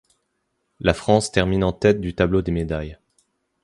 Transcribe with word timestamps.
La 0.79 0.95
France 0.95 1.31
termine 1.31 1.63
en 1.63 1.73
tête 1.73 2.01
du 2.01 2.15
tableau 2.15 2.41
des 2.41 2.51
médailles. 2.51 2.97